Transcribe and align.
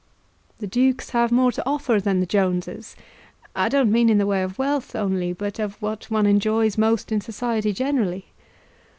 "The 0.57 0.65
Dukes 0.65 1.11
have 1.11 1.31
more 1.31 1.51
to 1.51 1.63
offer 1.63 1.99
than 1.99 2.21
the 2.21 2.25
Joneses; 2.25 2.95
I 3.55 3.69
don't 3.69 3.91
mean 3.91 4.09
in 4.09 4.17
the 4.17 4.25
way 4.25 4.41
of 4.41 4.57
wealth 4.57 4.95
only, 4.95 5.31
but 5.31 5.59
of 5.59 5.79
what 5.79 6.09
one 6.09 6.25
enjoys 6.25 6.75
most 6.75 7.11
in 7.11 7.21
society 7.21 7.71
generally." 7.71 8.25